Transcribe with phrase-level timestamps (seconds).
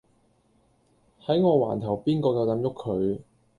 [1.27, 3.21] 喺我環頭邊個夠膽喐佢